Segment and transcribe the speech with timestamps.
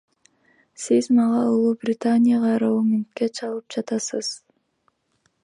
[0.83, 4.33] Сиз мага Улуу Британияга роумингге чалып жатасыз.